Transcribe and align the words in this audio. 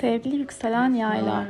Sevgili 0.00 0.36
yükselen 0.36 0.94
yaylar, 0.94 1.48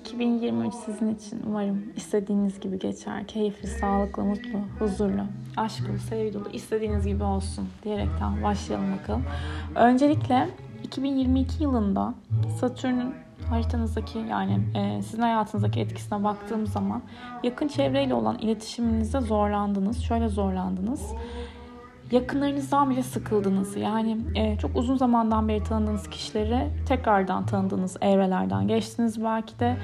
2023 0.00 0.74
sizin 0.74 1.14
için 1.14 1.42
umarım 1.46 1.92
istediğiniz 1.96 2.60
gibi 2.60 2.78
geçer. 2.78 3.26
Keyifli, 3.26 3.68
sağlıklı, 3.68 4.24
mutlu, 4.24 4.58
huzurlu, 4.78 5.22
aşklı, 5.56 5.98
sevgi 5.98 6.34
dolu, 6.34 6.48
istediğiniz 6.52 7.06
gibi 7.06 7.24
olsun 7.24 7.68
diyerekten 7.84 8.42
başlayalım 8.42 8.98
bakalım. 8.98 9.24
Öncelikle 9.74 10.48
2022 10.82 11.62
yılında 11.62 12.14
Satürn'ün 12.60 13.14
haritanızdaki 13.50 14.18
yani 14.18 14.60
e, 14.74 15.02
sizin 15.02 15.22
hayatınızdaki 15.22 15.80
etkisine 15.80 16.24
baktığım 16.24 16.66
zaman 16.66 17.02
yakın 17.42 17.68
çevreyle 17.68 18.14
olan 18.14 18.38
iletişiminizde 18.38 19.20
zorlandınız. 19.20 20.02
Şöyle 20.02 20.28
zorlandınız 20.28 21.12
yakınlarınızdan 22.10 22.90
bile 22.90 23.02
sıkıldınız. 23.02 23.76
Yani 23.76 24.18
e, 24.34 24.58
çok 24.58 24.76
uzun 24.76 24.96
zamandan 24.96 25.48
beri 25.48 25.64
tanıdığınız 25.64 26.10
kişileri 26.10 26.68
tekrardan 26.88 27.46
tanıdığınız 27.46 27.96
evrelerden 28.00 28.68
geçtiniz 28.68 29.24
belki 29.24 29.58
de. 29.60 29.76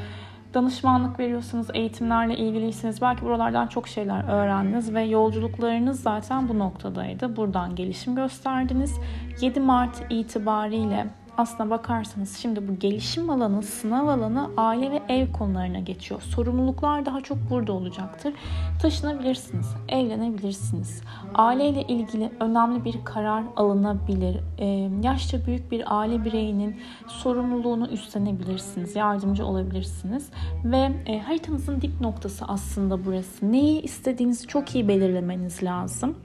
Danışmanlık 0.55 1.19
veriyorsunuz, 1.21 1.67
eğitimlerle 1.75 2.37
ilgiliyseniz 2.37 3.03
belki 3.03 3.23
buralardan 3.23 3.67
çok 3.67 3.89
şeyler 3.89 4.29
öğrendiniz 4.29 4.95
ve 4.95 5.03
yolculuklarınız 5.03 6.01
zaten 6.01 6.49
bu 6.49 6.59
noktadaydı. 6.59 7.37
Buradan 7.37 7.75
gelişim 7.75 8.15
gösterdiniz. 8.15 8.99
7 9.41 9.61
Mart 9.61 10.03
itibariyle 10.11 11.07
aslına 11.37 11.71
bakarsanız 11.71 12.37
şimdi 12.37 12.69
bu 12.69 12.79
gelişim 12.79 13.31
alanı, 13.31 13.63
sınav 13.63 14.07
alanı 14.07 14.51
aile 14.57 14.91
ve 14.91 15.03
ev 15.09 15.33
konularına 15.33 15.79
geçiyor. 15.79 16.23
Sorumluluklar 16.23 17.07
daha 17.07 17.21
çok 17.21 17.39
burada 17.51 17.73
olacaktır. 17.73 18.35
Taşınabilirsiniz, 18.83 19.67
evlenebilirsiniz. 19.89 21.03
Aileyle 21.35 21.83
ilgili 21.83 22.31
önemli 22.41 22.85
bir 22.85 23.05
karar 23.05 23.45
alınabilir. 23.57 24.37
Ee, 24.59 24.91
yaşça 25.03 25.47
büyük 25.47 25.71
bir 25.71 25.99
aile 25.99 26.25
bireyinin 26.25 26.77
sorumluluğunu 27.07 27.89
üstlenebilirsiniz, 27.89 28.97
yardımcı 28.97 29.47
olabilirsiniz. 29.47 30.31
Ve 30.65 30.93
e, 31.07 31.19
haritanızın 31.19 31.81
dip 31.81 32.01
noktası 32.01 32.45
aslında 32.49 33.05
burası. 33.05 33.53
Neyi 33.53 33.83
istediğinizi 33.83 34.47
çok 34.47 34.75
iyi 34.75 34.89
belirlemeniz 34.89 35.63
lazım 35.63 36.17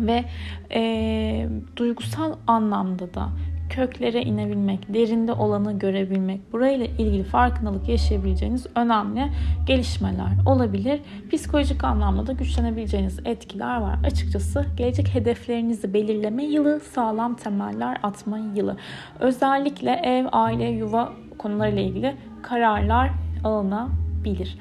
ve 0.00 0.24
e, 0.74 1.48
duygusal 1.76 2.34
anlamda 2.46 3.14
da 3.14 3.28
köklere 3.74 4.22
inebilmek, 4.22 4.94
derinde 4.94 5.32
olanı 5.32 5.78
görebilmek, 5.78 6.52
burayla 6.52 6.86
ilgili 6.86 7.24
farkındalık 7.24 7.88
yaşayabileceğiniz 7.88 8.66
önemli 8.74 9.32
gelişmeler 9.66 10.32
olabilir. 10.46 11.00
Psikolojik 11.32 11.84
anlamda 11.84 12.26
da 12.26 12.32
güçlenebileceğiniz 12.32 13.18
etkiler 13.24 13.80
var. 13.80 13.98
Açıkçası 14.06 14.66
gelecek 14.76 15.14
hedeflerinizi 15.14 15.94
belirleme 15.94 16.44
yılı, 16.44 16.80
sağlam 16.80 17.34
temeller 17.36 17.98
atma 18.02 18.38
yılı. 18.38 18.76
Özellikle 19.20 19.90
ev, 19.90 20.26
aile, 20.32 20.64
yuva 20.64 21.12
konularıyla 21.38 21.82
ilgili 21.82 22.14
kararlar 22.42 23.10
alınabilir. 23.44 24.58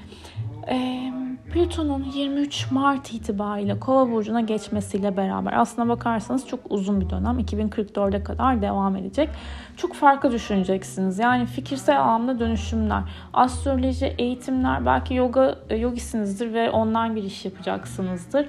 Eee 0.72 1.14
Plüton'un 1.52 2.04
23 2.04 2.72
Mart 2.72 3.14
itibariyle 3.14 3.80
Kova 3.80 4.12
burcuna 4.12 4.42
geçmesiyle 4.42 5.18
beraber 5.18 5.54
aslına 5.54 5.90
bakarsanız 5.90 6.48
çok 6.48 6.60
uzun 6.70 7.02
bir 7.02 7.10
dönem 7.10 7.40
2044'e 7.40 8.24
kadar 8.24 8.62
devam 8.62 8.96
edecek. 8.96 9.30
Çok 9.78 9.94
farklı 9.94 10.32
düşüneceksiniz. 10.32 11.20
Yani 11.20 11.46
fikirsel 11.46 12.02
anlamda 12.02 12.40
dönüşümler, 12.40 13.02
astroloji, 13.34 14.06
eğitimler, 14.18 14.86
belki 14.86 15.14
yoga 15.14 15.56
e, 15.70 15.76
yogisinizdir 15.76 16.54
ve 16.54 16.70
online 16.70 17.16
bir 17.16 17.24
iş 17.24 17.46
yapacaksınızdır. 17.46 18.46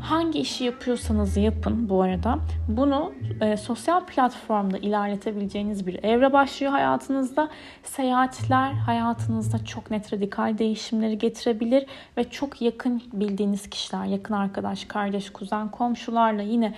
Hangi 0.00 0.38
işi 0.38 0.64
yapıyorsanız 0.64 1.36
yapın 1.36 1.88
bu 1.88 2.02
arada. 2.02 2.38
Bunu 2.68 3.12
e, 3.40 3.56
sosyal 3.56 4.06
platformda 4.06 4.78
ilerletebileceğiniz 4.78 5.86
bir 5.86 6.04
evre 6.04 6.32
başlıyor 6.32 6.72
hayatınızda. 6.72 7.48
Seyahatler 7.82 8.72
hayatınızda 8.72 9.64
çok 9.64 9.90
net 9.90 10.12
radikal 10.12 10.58
değişimleri 10.58 11.18
getirebilir 11.18 11.86
ve 12.16 12.30
çok 12.30 12.39
yakın 12.60 13.02
bildiğiniz 13.12 13.70
kişiler, 13.70 14.04
yakın 14.04 14.34
arkadaş, 14.34 14.84
kardeş, 14.84 15.30
kuzen, 15.30 15.70
komşularla 15.70 16.42
yine 16.42 16.74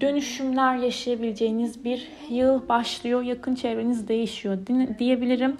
dönüşümler 0.00 0.76
yaşayabileceğiniz 0.76 1.84
bir 1.84 2.08
yıl 2.30 2.68
başlıyor. 2.68 3.22
Yakın 3.22 3.54
çevreniz 3.54 4.08
değişiyor 4.08 4.58
diyebilirim. 4.98 5.56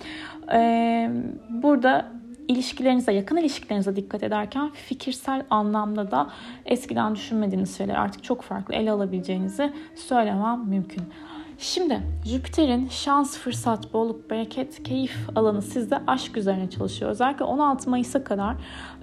Ee, 0.52 1.10
burada 1.50 2.06
ilişkilerinize, 2.48 3.12
yakın 3.12 3.36
ilişkilerinize 3.36 3.96
dikkat 3.96 4.22
ederken 4.22 4.70
fikirsel 4.70 5.42
anlamda 5.50 6.10
da 6.10 6.30
eskiden 6.64 7.14
düşünmediğiniz 7.14 7.76
şeyler 7.76 7.94
artık 7.94 8.24
çok 8.24 8.42
farklı 8.42 8.74
ele 8.74 8.90
alabileceğinizi 8.90 9.72
söylemem 9.94 10.68
mümkün. 10.68 11.02
Şimdi 11.58 12.02
Jüpiter'in 12.24 12.88
şans, 12.88 13.38
fırsat, 13.38 13.92
bolluk, 13.92 14.30
bereket, 14.30 14.82
keyif 14.82 15.16
alanı 15.36 15.62
sizde 15.62 15.98
aşk 16.06 16.36
üzerine 16.36 16.70
çalışıyor. 16.70 17.10
Özellikle 17.10 17.44
16 17.44 17.90
Mayıs'a 17.90 18.24
kadar 18.24 18.54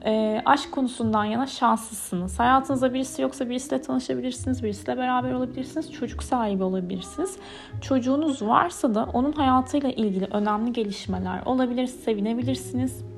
e, 0.05 0.41
aşk 0.45 0.71
konusundan 0.71 1.25
yana 1.25 1.47
şanslısınız. 1.47 2.39
Hayatınızda 2.39 2.93
birisi 2.93 3.21
yoksa 3.21 3.49
birisiyle 3.49 3.81
tanışabilirsiniz, 3.81 4.63
birisiyle 4.63 4.97
beraber 4.97 5.33
olabilirsiniz, 5.33 5.91
çocuk 5.91 6.23
sahibi 6.23 6.63
olabilirsiniz. 6.63 7.37
Çocuğunuz 7.81 8.41
varsa 8.41 8.95
da 8.95 9.09
onun 9.13 9.31
hayatıyla 9.31 9.89
ilgili 9.89 10.25
önemli 10.25 10.73
gelişmeler 10.73 11.41
olabilir, 11.45 11.87
sevinebilirsiniz 11.87 13.12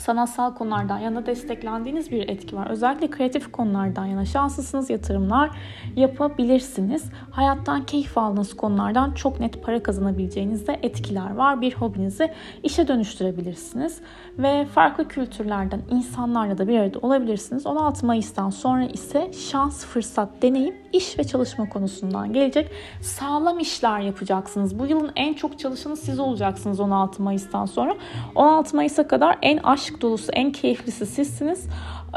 sanatsal 0.00 0.54
konulardan 0.54 0.98
yana 0.98 1.26
desteklendiğiniz 1.26 2.10
bir 2.10 2.28
etki 2.28 2.56
var. 2.56 2.70
Özellikle 2.70 3.10
kreatif 3.10 3.52
konulardan 3.52 4.06
yana 4.06 4.24
şanslısınız 4.24 4.90
yatırımlar 4.90 5.50
yapabilirsiniz. 5.96 7.04
Hayattan 7.30 7.86
keyif 7.86 8.18
aldığınız 8.18 8.56
konulardan 8.56 9.12
çok 9.12 9.40
net 9.40 9.62
para 9.62 9.82
kazanabileceğinizde 9.82 10.78
etkiler 10.82 11.34
var. 11.34 11.60
Bir 11.60 11.74
hobinizi 11.74 12.32
işe 12.62 12.88
dönüştürebilirsiniz 12.88 14.00
ve 14.38 14.66
farklı 14.66 15.08
kültürlerden 15.08 15.82
insanlarla 15.90 16.58
da 16.58 16.68
bir 16.68 16.78
arada 16.78 16.98
olabilirsiniz. 16.98 17.66
16 17.66 18.06
Mayıs'tan 18.06 18.50
sonra 18.50 18.84
ise 18.84 19.32
şans, 19.32 19.84
fırsat, 19.84 20.28
deneyim, 20.42 20.74
iş 20.92 21.18
ve 21.18 21.24
çalışma 21.24 21.68
konusundan 21.68 22.32
gelecek. 22.32 22.70
Sağlam 23.00 23.58
işler 23.58 24.00
yapacaksınız. 24.00 24.78
Bu 24.78 24.86
yılın 24.86 25.12
en 25.16 25.34
çok 25.34 25.58
çalışanı 25.58 25.96
siz 25.96 26.18
olacaksınız 26.18 26.80
16 26.80 27.22
Mayıs'tan 27.22 27.66
sonra. 27.66 27.94
16 28.34 28.76
Mayıs'a 28.76 29.08
kadar 29.08 29.38
en 29.42 29.56
aşk 29.56 29.89
aşk 29.90 30.02
dolusu, 30.02 30.32
en 30.32 30.52
keyiflisi 30.52 31.06
sizsiniz. 31.06 31.66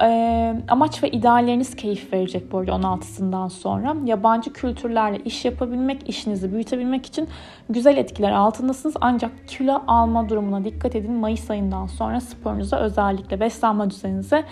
Ee, 0.01 0.55
amaç 0.67 1.03
ve 1.03 1.11
idealleriniz 1.11 1.75
keyif 1.75 2.13
verecek 2.13 2.51
bu 2.51 2.57
arada 2.57 2.71
16'sından 2.71 3.49
sonra. 3.49 3.95
Yabancı 4.05 4.53
kültürlerle 4.53 5.19
iş 5.25 5.45
yapabilmek, 5.45 6.09
işinizi 6.09 6.53
büyütebilmek 6.53 7.05
için 7.05 7.27
güzel 7.69 7.97
etkiler 7.97 8.31
altındasınız. 8.31 8.95
Ancak 9.01 9.31
kilo 9.47 9.81
alma 9.87 10.29
durumuna 10.29 10.65
dikkat 10.65 10.95
edin. 10.95 11.13
Mayıs 11.13 11.49
ayından 11.49 11.87
sonra 11.87 12.21
sporunuza 12.21 12.77
özellikle 12.77 13.39
beslenme 13.39 13.89
düzeninize 13.89 14.43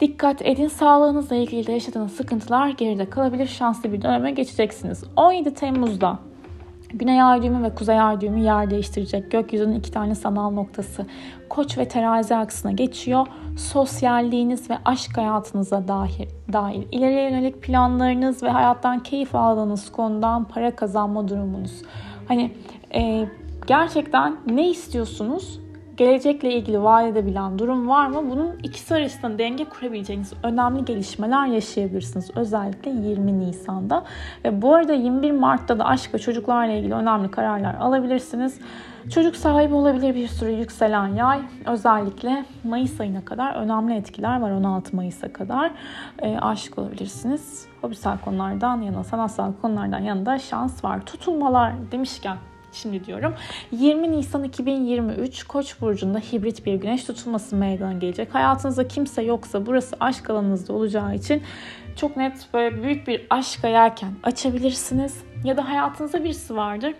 Dikkat 0.00 0.42
edin 0.42 0.68
sağlığınızla 0.68 1.36
ilgili 1.36 1.66
de 1.66 1.72
yaşadığınız 1.72 2.12
sıkıntılar 2.12 2.68
geride 2.68 3.10
kalabilir. 3.10 3.46
Şanslı 3.46 3.92
bir 3.92 4.02
döneme 4.02 4.30
geçeceksiniz. 4.30 5.04
17 5.16 5.54
Temmuz'da 5.54 6.18
Güney 6.94 7.22
ay 7.22 7.42
düğümü 7.42 7.62
ve 7.62 7.74
kuzey 7.74 8.00
ay 8.00 8.20
düğümü 8.20 8.40
yer 8.40 8.70
değiştirecek. 8.70 9.30
Gökyüzünün 9.30 9.74
iki 9.74 9.90
tane 9.90 10.14
sanal 10.14 10.50
noktası 10.50 11.06
koç 11.48 11.78
ve 11.78 11.88
terazi 11.88 12.36
aksına 12.36 12.72
geçiyor. 12.72 13.26
Sosyalliğiniz 13.56 14.70
ve 14.70 14.78
aşk 14.84 15.16
hayatınıza 15.16 15.88
dahil, 15.88 16.28
dahil. 16.52 16.82
İleriye 16.92 17.22
yönelik 17.22 17.62
planlarınız 17.62 18.42
ve 18.42 18.50
hayattan 18.50 19.02
keyif 19.02 19.34
aldığınız 19.34 19.92
konudan 19.92 20.44
para 20.44 20.76
kazanma 20.76 21.28
durumunuz. 21.28 21.82
Hani 22.28 22.52
e, 22.94 23.28
gerçekten 23.66 24.36
ne 24.46 24.68
istiyorsunuz? 24.70 25.60
Gelecekle 25.98 26.52
ilgili 26.52 26.82
vaat 26.82 27.06
edebilen 27.06 27.58
durum 27.58 27.88
var 27.88 28.06
mı? 28.06 28.30
Bunun 28.30 28.56
ikisi 28.62 28.94
arasında 28.94 29.38
denge 29.38 29.64
kurabileceğiniz 29.64 30.32
önemli 30.42 30.84
gelişmeler 30.84 31.46
yaşayabilirsiniz. 31.46 32.30
Özellikle 32.36 32.90
20 32.90 33.40
Nisan'da. 33.40 34.04
Ve 34.44 34.62
bu 34.62 34.74
arada 34.74 34.92
21 34.92 35.30
Mart'ta 35.30 35.78
da 35.78 35.84
aşk 35.84 36.14
ve 36.14 36.18
çocuklarla 36.18 36.72
ilgili 36.72 36.94
önemli 36.94 37.30
kararlar 37.30 37.74
alabilirsiniz. 37.74 38.60
Çocuk 39.14 39.36
sahibi 39.36 39.74
olabilir 39.74 40.14
bir 40.14 40.28
sürü 40.28 40.50
yükselen 40.50 41.06
yay. 41.06 41.40
Özellikle 41.66 42.44
Mayıs 42.64 43.00
ayına 43.00 43.24
kadar 43.24 43.54
önemli 43.54 43.94
etkiler 43.94 44.40
var 44.40 44.50
16 44.50 44.96
Mayıs'a 44.96 45.32
kadar. 45.32 45.70
E, 46.18 46.38
aşık 46.38 46.78
olabilirsiniz. 46.78 47.66
Hobisel 47.80 48.18
konulardan 48.18 48.80
yana, 48.82 49.04
sanatsal 49.04 49.52
konulardan 49.62 50.00
yanında 50.00 50.38
şans 50.38 50.84
var. 50.84 51.00
Tutulmalar 51.06 51.72
demişken 51.92 52.36
şimdi 52.72 53.04
diyorum. 53.04 53.34
20 53.72 54.12
Nisan 54.12 54.44
2023 54.44 55.42
Koç 55.42 55.80
burcunda 55.80 56.18
hibrit 56.18 56.66
bir 56.66 56.74
güneş 56.74 57.04
tutulması 57.04 57.56
meydana 57.56 57.92
gelecek. 57.92 58.34
Hayatınızda 58.34 58.88
kimse 58.88 59.22
yoksa 59.22 59.66
burası 59.66 59.96
aşk 60.00 60.30
alanınızda 60.30 60.72
olacağı 60.72 61.14
için 61.14 61.42
çok 61.96 62.16
net 62.16 62.48
böyle 62.54 62.82
büyük 62.82 63.08
bir 63.08 63.26
aşk 63.30 63.64
yelken 63.64 64.12
açabilirsiniz. 64.22 65.22
Ya 65.44 65.56
da 65.56 65.68
hayatınızda 65.68 66.24
birisi 66.24 66.56
vardır 66.56 66.94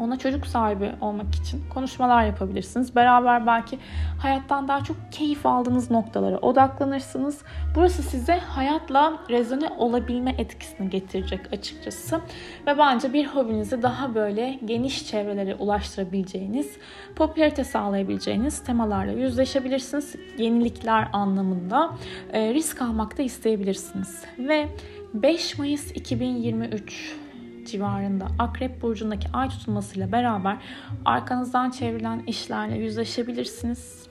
ona 0.00 0.18
çocuk 0.18 0.46
sahibi 0.46 0.92
olmak 1.00 1.34
için 1.34 1.62
konuşmalar 1.74 2.24
yapabilirsiniz. 2.24 2.96
Beraber 2.96 3.46
belki 3.46 3.78
hayattan 4.22 4.68
daha 4.68 4.84
çok 4.84 4.96
keyif 5.10 5.46
aldığınız 5.46 5.90
noktalara 5.90 6.38
odaklanırsınız. 6.38 7.42
Burası 7.74 8.02
size 8.02 8.38
hayatla 8.38 9.18
rezone 9.30 9.68
olabilme 9.78 10.34
etkisini 10.38 10.90
getirecek 10.90 11.40
açıkçası. 11.52 12.20
Ve 12.66 12.78
bence 12.78 13.12
bir 13.12 13.26
hobinizi 13.26 13.82
daha 13.82 14.14
böyle 14.14 14.58
geniş 14.64 15.06
çevrelere 15.06 15.54
ulaştırabileceğiniz, 15.54 16.76
popülarite 17.16 17.64
sağlayabileceğiniz 17.64 18.64
temalarla 18.64 19.12
yüzleşebilirsiniz. 19.12 20.16
Yenilikler 20.38 21.08
anlamında 21.12 21.90
e, 22.32 22.54
risk 22.54 22.82
almak 22.82 23.18
da 23.18 23.22
isteyebilirsiniz. 23.22 24.24
Ve 24.38 24.68
5 25.14 25.58
Mayıs 25.58 25.90
2023 25.90 27.16
civarında 27.70 28.26
Akrep 28.38 28.82
Burcu'ndaki 28.82 29.28
ay 29.32 29.48
tutulmasıyla 29.48 30.12
beraber 30.12 30.56
arkanızdan 31.04 31.70
çevrilen 31.70 32.22
işlerle 32.26 32.78
yüzleşebilirsiniz. 32.78 34.10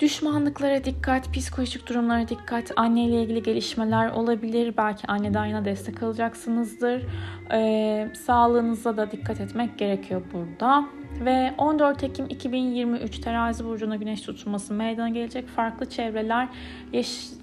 Düşmanlıklara 0.00 0.84
dikkat, 0.84 1.34
psikolojik 1.34 1.88
durumlara 1.88 2.28
dikkat, 2.28 2.72
anneyle 2.76 3.22
ilgili 3.22 3.42
gelişmeler 3.42 4.10
olabilir. 4.10 4.74
Belki 4.76 5.06
anneden 5.06 5.46
yana 5.46 5.64
destek 5.64 6.02
alacaksınızdır. 6.02 7.02
Ee, 7.52 8.08
sağlığınıza 8.26 8.96
da 8.96 9.10
dikkat 9.10 9.40
etmek 9.40 9.78
gerekiyor 9.78 10.22
burada. 10.32 10.84
Ve 11.24 11.54
14 11.58 12.04
Ekim 12.04 12.26
2023 12.28 13.18
Terazi 13.18 13.64
burcuna 13.64 13.96
güneş 13.96 14.20
tutulması 14.20 14.74
meydana 14.74 15.08
gelecek. 15.08 15.48
Farklı 15.48 15.88
çevreler, 15.88 16.48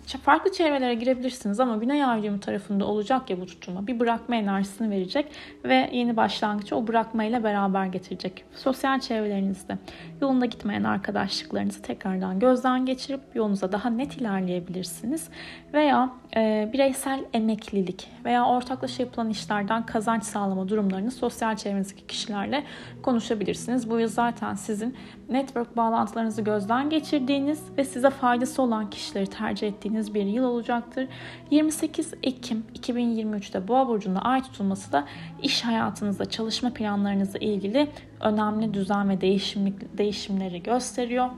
farklı 0.06 0.52
çevrelere 0.52 0.94
girebilirsiniz 0.94 1.60
ama 1.60 1.78
Güney 1.78 2.24
düğümü 2.24 2.40
tarafında 2.40 2.86
olacak 2.86 3.30
ya 3.30 3.42
bu 3.42 3.46
tutulma. 3.46 3.88
Bir 3.88 4.00
bırakma 4.00 4.36
enerjisini 4.36 4.90
verecek 4.90 5.32
ve 5.64 5.90
yeni 5.94 6.18
başlangıcı 6.18 6.76
o 6.76 6.88
bırakmayla 6.88 7.44
beraber 7.44 7.86
getirecek. 7.86 8.44
Sosyal 8.56 9.00
çevrelerinizde 9.00 9.78
yolunda 10.22 10.46
gitmeyen 10.46 10.84
arkadaşlıklarınızı 10.84 11.82
tekrardan 11.82 12.40
gözden 12.40 12.86
geçirip 12.86 13.22
yolunuza 13.36 13.72
daha 13.72 13.90
net 13.90 14.18
ilerleyebilirsiniz. 14.18 15.30
Veya 15.74 16.10
e, 16.36 16.70
bireysel 16.74 17.26
emeklilik 17.34 18.10
veya 18.26 18.46
ortaklaşa 18.46 19.04
yapılan 19.04 19.30
işlerden 19.30 19.86
kazanç 19.86 20.24
sağlama 20.24 20.70
durumlarını 20.70 21.12
sosyal 21.12 21.56
çevrenizdeki 21.56 22.08
kişilerle 22.08 22.64
konuşabilirsiniz. 23.04 23.90
Bu 23.90 24.00
yıl 24.00 24.10
zaten 24.10 24.54
sizin 24.54 24.96
network 25.30 25.78
bağlantılarınızı 25.78 26.42
gözden 26.42 26.90
geçirdiğiniz 26.90 27.64
ve 27.78 27.84
size 27.84 28.10
faydası 28.10 28.62
olan 28.62 28.90
kişileri 28.90 29.28
tercih 29.28 29.68
ettiğiniz 29.68 29.95
bir 30.14 30.26
yıl 30.26 30.44
olacaktır. 30.44 31.08
28 31.52 32.14
Ekim 32.24 32.64
2023'te 32.76 33.68
Boğa 33.68 33.88
burcunda 33.88 34.20
ay 34.20 34.42
tutulması 34.44 34.92
da 34.92 35.08
iş 35.42 35.62
hayatınızda 35.62 36.26
çalışma 36.26 36.74
planlarınızla 36.74 37.40
ilgili 37.40 37.88
önemli 38.22 38.74
düzen 38.74 39.10
ve 39.10 39.22
değişimlik, 39.22 39.98
değişimleri 39.98 40.64
gösteriyor. 40.64 41.30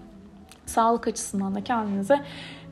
Sağlık 0.65 1.07
açısından 1.07 1.56
da 1.56 1.63
kendinize 1.63 2.21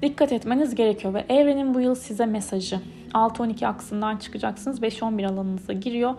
dikkat 0.02 0.32
etmeniz 0.32 0.76
gerekiyor 0.76 1.14
ve 1.14 1.26
evrenin 1.30 1.74
bu 1.74 1.80
yıl 1.80 1.96
size 1.96 2.26
mesajı 2.26 2.80
6-12 3.14 3.68
aksından 3.68 4.18
çıkacaksınız. 4.18 4.82
5-11 4.82 5.28
alanınıza 5.28 5.74
giriyor. 5.74 6.14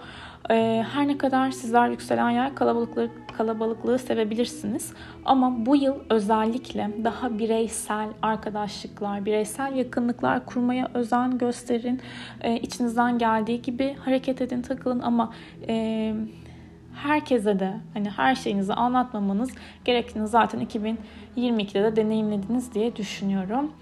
Ee, 0.51 0.85
her 0.93 1.09
ne 1.09 1.19
kadar 1.19 1.51
sizler 1.51 1.89
yükselen 1.89 2.31
yay 2.31 2.55
kalabalıklığı, 2.55 3.11
kalabalıklığı 3.37 3.99
sevebilirsiniz. 3.99 4.93
Ama 5.25 5.67
bu 5.67 5.77
yıl 5.77 5.95
özellikle 6.11 6.91
daha 7.05 7.39
bireysel 7.39 8.09
arkadaşlıklar, 8.23 9.25
bireysel 9.25 9.77
yakınlıklar 9.77 10.47
kurmaya 10.47 10.91
özen 10.95 11.39
gösterin. 11.39 12.01
Ee, 12.41 12.57
içinizden 12.57 13.19
geldiği 13.19 13.63
gibi 13.63 13.97
hareket 14.05 14.41
edin, 14.41 14.63
takılın 14.63 15.01
ama... 15.01 15.33
E, 15.69 16.15
herkese 17.03 17.59
de 17.59 17.75
hani 17.95 18.11
her 18.11 18.35
şeyinizi 18.35 18.75
anlatmamanız 18.75 19.51
gerektiğini 19.85 20.29
zaten 20.29 20.61
2022'de 21.37 21.83
de 21.83 21.97
deneyimlediniz 21.97 22.75
diye 22.75 22.97
düşünüyorum. 22.97 23.73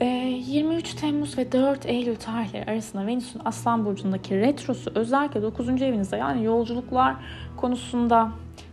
23 0.00 0.94
ee, 0.94 0.96
Temmuz 0.96 1.38
ve 1.38 1.52
4 1.52 1.86
Eylül 1.86 2.16
tarihleri 2.16 2.70
arasında 2.70 3.06
Venüs'ün 3.06 3.40
Aslan 3.44 3.84
Burcu'ndaki 3.84 4.40
retrosu 4.40 4.92
özellikle 4.94 5.42
9. 5.42 5.68
evinizde 5.82 6.16
yani 6.16 6.44
yolculuklar 6.44 7.16
konusunda 7.56 8.30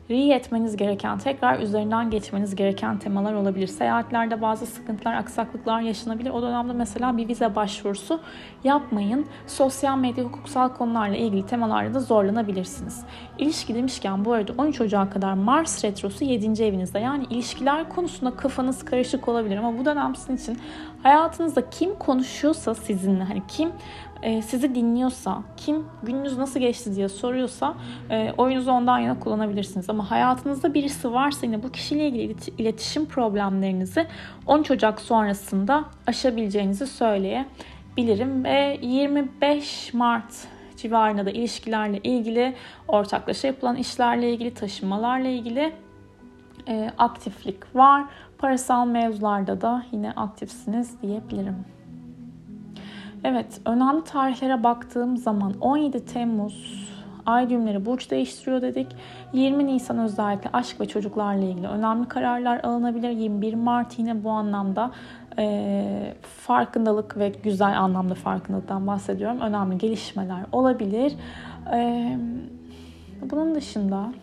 Ri 0.09 0.31
etmeniz 0.31 0.77
gereken, 0.77 1.17
tekrar 1.17 1.59
üzerinden 1.59 2.09
geçmeniz 2.09 2.55
gereken 2.55 2.99
temalar 2.99 3.33
olabilir. 3.33 3.67
Seyahatlerde 3.67 4.41
bazı 4.41 4.65
sıkıntılar, 4.65 5.13
aksaklıklar 5.13 5.81
yaşanabilir. 5.81 6.29
O 6.29 6.41
dönemde 6.41 6.73
mesela 6.73 7.17
bir 7.17 7.27
vize 7.27 7.55
başvurusu 7.55 8.19
yapmayın. 8.63 9.25
Sosyal 9.47 9.97
medya, 9.97 10.23
hukuksal 10.23 10.69
konularla 10.69 11.15
ilgili 11.15 11.45
temalarda 11.45 11.93
da 11.93 11.99
zorlanabilirsiniz. 11.99 13.03
İlişki 13.37 13.75
demişken 13.75 14.25
bu 14.25 14.33
arada 14.33 14.53
13 14.57 14.81
Ocak'a 14.81 15.09
kadar 15.09 15.33
Mars 15.33 15.85
Retrosu 15.85 16.25
7. 16.25 16.63
evinizde. 16.63 16.99
Yani 16.99 17.25
ilişkiler 17.29 17.89
konusunda 17.89 18.35
kafanız 18.35 18.85
karışık 18.85 19.27
olabilir 19.27 19.57
ama 19.57 19.77
bu 19.77 19.85
dönem 19.85 20.15
sizin 20.15 20.37
için 20.37 20.59
hayatınızda 21.03 21.69
kim 21.69 21.95
konuşuyorsa 21.95 22.75
sizinle 22.75 23.23
hani 23.23 23.41
kim 23.47 23.71
e, 24.23 24.41
sizi 24.41 24.75
dinliyorsa, 24.75 25.43
kim 25.57 25.85
gününüz 26.03 26.37
nasıl 26.37 26.59
geçti 26.59 26.95
diye 26.95 27.09
soruyorsa 27.09 27.75
e, 28.09 28.33
oyunuzu 28.37 28.71
ondan 28.71 28.99
yana 28.99 29.19
kullanabilirsiniz. 29.19 29.89
Ama 29.89 30.11
hayatınızda 30.11 30.73
birisi 30.73 31.13
varsa 31.13 31.45
yine 31.45 31.63
bu 31.63 31.71
kişiyle 31.71 32.07
ilgili 32.07 32.35
iletişim 32.57 33.05
problemlerinizi 33.05 34.07
13 34.45 34.71
Ocak 34.71 35.01
sonrasında 35.01 35.85
aşabileceğinizi 36.07 36.87
söyleyebilirim. 36.87 38.43
Ve 38.43 38.79
25 38.81 39.93
Mart 39.93 40.47
civarında 40.77 41.25
da 41.25 41.31
ilişkilerle 41.31 41.99
ilgili, 41.99 42.55
ortaklaşa 42.87 43.47
yapılan 43.47 43.75
işlerle 43.75 44.33
ilgili, 44.33 44.53
taşınmalarla 44.53 45.27
ilgili 45.27 45.73
e, 46.67 46.91
aktiflik 46.97 47.75
var. 47.75 48.05
Parasal 48.37 48.85
mevzularda 48.85 49.61
da 49.61 49.85
yine 49.91 50.11
aktifsiniz 50.11 51.01
diyebilirim. 51.01 51.72
Evet, 53.23 53.61
önemli 53.65 54.03
tarihlere 54.03 54.63
baktığım 54.63 55.17
zaman 55.17 55.53
17 55.61 56.05
Temmuz 56.05 56.83
ay 57.25 57.49
düğümleri 57.49 57.85
burç 57.85 58.11
değiştiriyor 58.11 58.61
dedik. 58.61 58.87
20 59.33 59.67
Nisan 59.67 59.99
özellikle 59.99 60.49
aşk 60.53 60.81
ve 60.81 60.85
çocuklarla 60.87 61.43
ilgili 61.43 61.67
önemli 61.67 62.07
kararlar 62.07 62.59
alınabilir. 62.63 63.09
21 63.09 63.53
Mart 63.53 63.99
yine 63.99 64.23
bu 64.23 64.29
anlamda 64.29 64.91
e, 65.39 66.13
farkındalık 66.21 67.17
ve 67.17 67.29
güzel 67.43 67.79
anlamda 67.79 68.15
farkındalıktan 68.15 68.87
bahsediyorum. 68.87 69.39
Önemli 69.39 69.77
gelişmeler 69.77 70.41
olabilir. 70.51 71.13
E, 71.73 72.17
bunun 73.31 73.55
dışında 73.55 74.13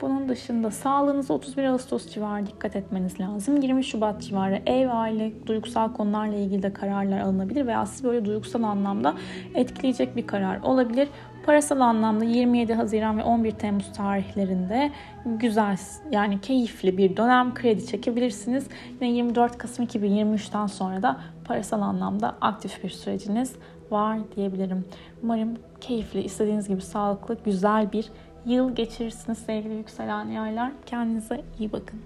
bunun 0.00 0.28
dışında 0.28 0.70
sağlığınıza 0.70 1.34
31 1.34 1.64
Ağustos 1.64 2.14
civarı 2.14 2.46
dikkat 2.46 2.76
etmeniz 2.76 3.20
lazım. 3.20 3.56
20 3.56 3.84
Şubat 3.84 4.22
civarı 4.22 4.62
ev, 4.66 4.88
aile, 4.92 5.32
duygusal 5.46 5.92
konularla 5.92 6.36
ilgili 6.36 6.62
de 6.62 6.72
kararlar 6.72 7.20
alınabilir 7.20 7.66
veya 7.66 7.86
sizi 7.86 8.04
böyle 8.04 8.24
duygusal 8.24 8.62
anlamda 8.62 9.14
etkileyecek 9.54 10.16
bir 10.16 10.26
karar 10.26 10.60
olabilir. 10.62 11.08
Parasal 11.46 11.80
anlamda 11.80 12.24
27 12.24 12.74
Haziran 12.74 13.18
ve 13.18 13.22
11 13.22 13.50
Temmuz 13.50 13.92
tarihlerinde 13.92 14.90
güzel 15.24 15.76
yani 16.10 16.40
keyifli 16.40 16.98
bir 16.98 17.16
dönem 17.16 17.54
kredi 17.54 17.86
çekebilirsiniz. 17.86 18.68
Yine 19.00 19.10
24 19.10 19.58
Kasım 19.58 19.84
2023'ten 19.84 20.66
sonra 20.66 21.02
da 21.02 21.20
parasal 21.44 21.80
anlamda 21.80 22.36
aktif 22.40 22.84
bir 22.84 22.90
süreciniz 22.90 23.54
var 23.90 24.18
diyebilirim. 24.36 24.84
Umarım 25.22 25.56
keyifli, 25.80 26.22
istediğiniz 26.22 26.68
gibi 26.68 26.80
sağlıklı, 26.80 27.36
güzel 27.44 27.92
bir 27.92 28.10
yıl 28.46 28.74
geçirirsiniz 28.74 29.38
sevgili 29.38 29.74
yükselen 29.74 30.28
yaylar. 30.28 30.72
Kendinize 30.86 31.44
iyi 31.58 31.72
bakın. 31.72 32.00